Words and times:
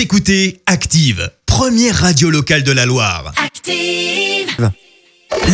Vous 0.00 0.04
écoutez 0.04 0.62
Active, 0.64 1.30
première 1.44 1.94
radio 1.94 2.30
locale 2.30 2.62
de 2.62 2.72
la 2.72 2.86
Loire. 2.86 3.34
Active. 3.36 4.70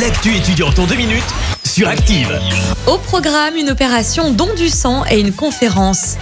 L'actu 0.00 0.37
étudiante 0.37 0.79
en 0.79 0.87
deux 0.87 0.95
minutes 0.95 1.34
sur 1.65 1.88
Active. 1.88 2.41
Au 2.87 2.97
programme, 2.97 3.57
une 3.57 3.71
opération 3.71 4.31
don 4.31 4.49
du 4.55 4.69
sang 4.69 5.05
et 5.11 5.19
une 5.19 5.33
conférence. 5.33 6.15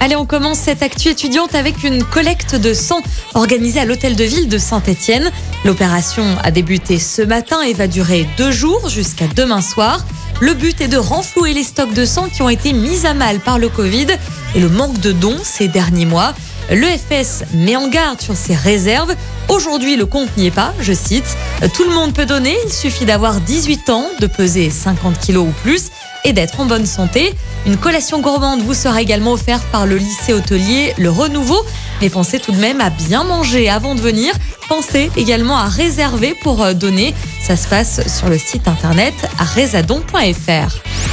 Allez, 0.00 0.16
on 0.16 0.26
commence 0.26 0.58
cette 0.58 0.82
actu 0.82 1.08
étudiante 1.08 1.54
avec 1.54 1.82
une 1.82 2.04
collecte 2.04 2.54
de 2.54 2.74
sang 2.74 3.00
organisée 3.32 3.80
à 3.80 3.86
l'hôtel 3.86 4.14
de 4.14 4.24
ville 4.24 4.50
de 4.50 4.58
Saint-Étienne. 4.58 5.30
L'opération 5.64 6.36
a 6.42 6.50
débuté 6.50 6.98
ce 6.98 7.22
matin 7.22 7.62
et 7.62 7.72
va 7.72 7.86
durer 7.86 8.28
deux 8.36 8.50
jours 8.52 8.90
jusqu'à 8.90 9.28
demain 9.28 9.62
soir. 9.62 10.04
Le 10.42 10.52
but 10.52 10.78
est 10.82 10.88
de 10.88 10.98
renflouer 10.98 11.54
les 11.54 11.64
stocks 11.64 11.94
de 11.94 12.04
sang 12.04 12.28
qui 12.28 12.42
ont 12.42 12.50
été 12.50 12.74
mis 12.74 13.06
à 13.06 13.14
mal 13.14 13.40
par 13.40 13.58
le 13.58 13.70
Covid 13.70 14.08
et 14.54 14.60
le 14.60 14.68
manque 14.68 15.00
de 15.00 15.12
dons 15.12 15.38
ces 15.42 15.68
derniers 15.68 16.04
mois. 16.04 16.34
L'EFS 16.70 17.44
met 17.54 17.76
en 17.76 17.88
garde 17.88 18.20
sur 18.20 18.36
ses 18.36 18.54
réserves. 18.54 19.14
Aujourd'hui, 19.48 19.96
le 19.96 20.06
compte 20.06 20.28
n'y 20.36 20.46
est 20.46 20.50
pas, 20.50 20.74
je 20.80 20.92
cite. 20.92 21.36
Tout 21.74 21.84
le 21.84 21.94
monde 21.94 22.12
peut 22.12 22.26
donner, 22.26 22.56
il 22.66 22.72
suffit 22.72 23.06
d'avoir 23.06 23.40
18 23.40 23.90
ans, 23.90 24.06
de 24.20 24.26
peser 24.26 24.70
50 24.70 25.18
kilos 25.18 25.48
ou 25.48 25.52
plus 25.62 25.90
et 26.24 26.32
d'être 26.32 26.60
en 26.60 26.66
bonne 26.66 26.86
santé. 26.86 27.34
Une 27.66 27.76
collation 27.76 28.20
gourmande 28.20 28.60
vous 28.60 28.74
sera 28.74 29.00
également 29.00 29.32
offerte 29.32 29.64
par 29.72 29.86
le 29.86 29.96
lycée 29.96 30.32
hôtelier 30.32 30.94
Le 30.98 31.10
Renouveau. 31.10 31.64
Mais 32.00 32.10
pensez 32.10 32.38
tout 32.38 32.52
de 32.52 32.60
même 32.60 32.80
à 32.80 32.90
bien 32.90 33.24
manger 33.24 33.68
avant 33.68 33.94
de 33.94 34.00
venir. 34.00 34.34
Pensez 34.68 35.10
également 35.16 35.56
à 35.56 35.66
réserver 35.66 36.34
pour 36.42 36.62
euh, 36.62 36.74
donner. 36.74 37.14
Ça 37.42 37.56
se 37.56 37.66
passe 37.66 38.06
sur 38.06 38.28
le 38.28 38.38
site 38.38 38.68
internet 38.68 39.14
rezadon.fr. 39.54 41.07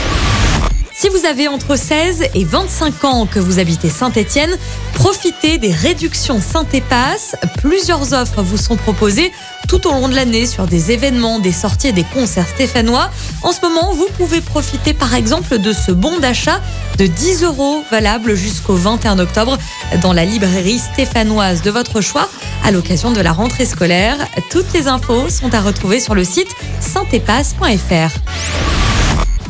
Si 1.06 1.12
vous 1.12 1.28
avez 1.28 1.48
entre 1.48 1.76
16 1.76 2.30
et 2.34 2.44
25 2.44 3.04
ans 3.04 3.26
que 3.28 3.38
vous 3.38 3.60
habitez 3.60 3.90
Saint-Étienne, 3.90 4.50
profitez 4.96 5.60
des 5.60 5.72
réductions 5.72 6.42
Saint-Épasse. 6.42 7.36
Plusieurs 7.60 8.14
offres 8.14 8.42
vous 8.42 8.58
sont 8.58 8.76
proposées 8.76 9.32
tout 9.68 9.86
au 9.88 9.92
long 9.92 10.10
de 10.10 10.16
l'année 10.16 10.48
sur 10.48 10.66
des 10.66 10.92
événements, 10.92 11.38
des 11.38 11.52
sorties 11.52 11.90
et 11.90 11.92
des 11.92 12.06
concerts 12.06 12.48
stéphanois. 12.48 13.12
En 13.44 13.52
ce 13.52 13.62
moment, 13.62 13.94
vous 13.94 14.08
pouvez 14.18 14.42
profiter 14.42 14.96
par 14.96 15.14
exemple 15.14 15.60
de 15.60 15.74
ce 15.74 15.92
bon 15.92 16.18
d'achat 16.18 16.60
de 16.98 17.06
10 17.06 17.44
euros 17.44 17.84
valable 17.92 18.34
jusqu'au 18.34 18.74
21 18.74 19.20
octobre 19.20 19.60
dans 20.02 20.12
la 20.12 20.26
librairie 20.26 20.80
stéphanoise 20.80 21.62
de 21.62 21.70
votre 21.70 22.02
choix 22.02 22.28
à 22.64 22.72
l'occasion 22.72 23.12
de 23.12 23.22
la 23.22 23.32
rentrée 23.32 23.68
scolaire. 23.68 24.18
Toutes 24.50 24.74
les 24.74 24.88
infos 24.88 25.30
sont 25.30 25.54
à 25.54 25.62
retrouver 25.62 26.00
sur 26.00 26.16
le 26.16 26.24
site 26.24 26.50
saintépasse.fr. 26.80 28.75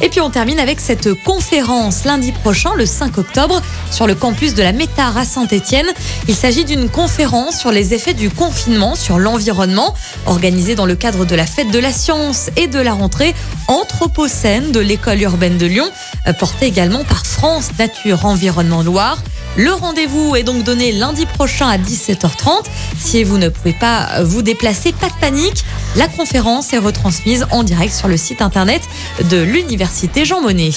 Et 0.02 0.10
puis 0.10 0.20
on 0.22 0.30
termine 0.30 0.60
avec 0.60 0.80
cette 0.80 1.14
conférence 1.24 2.06
lundi 2.06 2.32
prochain, 2.32 2.74
le 2.76 2.86
5 2.86 3.18
octobre, 3.18 3.62
sur 3.92 4.08
le 4.08 4.16
campus 4.16 4.54
de 4.54 4.62
la 4.62 4.74
Métard 4.74 5.18
à 5.18 5.26
Saint-Étienne. 5.26 5.88
Il 6.28 6.36
s'agit 6.36 6.66
d'une 6.66 6.90
conférence 6.90 7.58
sur 7.60 7.72
les 7.72 7.94
effets 7.94 8.14
du 8.14 8.30
confinement 8.30 8.96
sur 8.96 9.20
l'environnement, 9.20 9.94
organisée 10.26 10.76
dans 10.76 10.86
le 10.86 10.96
cadre 10.96 11.26
de 11.26 11.36
la 11.36 11.46
fête 11.46 11.72
de 11.72 11.80
la 11.80 11.92
science 11.92 12.50
et 12.58 12.68
de 12.68 12.80
la 12.80 12.94
rentrée 12.94 13.34
Anthropocène 13.68 14.72
de 14.72 14.80
l'école 14.80 15.22
urbaine 15.22 15.58
de 15.58 15.66
Lyon, 15.66 15.90
euh, 16.28 16.34
portée 16.34 16.66
également 16.66 17.04
par 17.04 17.26
France 17.26 17.70
Nature 17.80 18.26
Environnement 18.26 18.84
Loire. 18.84 19.20
Le 19.58 19.72
rendez-vous 19.72 20.36
est 20.36 20.44
donc 20.44 20.64
donné 20.64 20.92
lundi 20.92 21.26
prochain 21.26 21.68
à 21.68 21.78
17h30. 21.78 22.66
Si 23.00 23.24
vous 23.24 23.38
ne 23.38 23.48
pouvez 23.48 23.74
pas 23.74 24.22
vous 24.24 24.42
déplacer, 24.42 24.92
pas 24.92 25.08
de 25.08 25.14
panique. 25.22 25.64
La 25.96 26.08
conférence 26.08 26.74
est 26.74 26.78
retransmise 26.78 27.46
en 27.52 27.64
direct 27.64 27.94
sur 27.94 28.10
le 28.10 28.18
site 28.18 28.42
internet 28.42 28.82
de 29.30 29.42
l'Université 29.42 30.26
Jean 30.26 30.42
Monnet. 30.42 30.72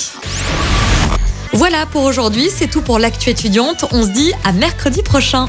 Voilà 1.53 1.87
pour 1.87 2.05
aujourd'hui, 2.05 2.51
c'est 2.55 2.69
tout 2.69 2.83
pour 2.83 3.01
l'actu 3.01 3.31
étudiante. 3.31 3.85
On 3.91 4.05
se 4.05 4.11
dit 4.11 4.33
à 4.45 4.53
mercredi 4.53 5.03
prochain. 5.03 5.49